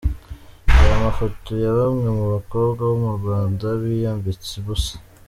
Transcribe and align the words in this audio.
Reba 0.69 0.93
amafoto 0.99 1.49
ya 1.63 1.71
bamwe 1.77 2.07
mu 2.17 2.25
bakobwa 2.33 2.81
bo 2.89 2.95
mu 3.03 3.11
Rwanda 3.19 3.65
biyambitse 3.81 4.51
ubusa. 4.61 4.95